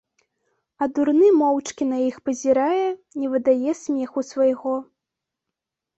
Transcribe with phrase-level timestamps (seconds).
[0.85, 2.87] А дурны моўчкі на іх пазірае,
[3.21, 4.73] не выдае смеху свайго.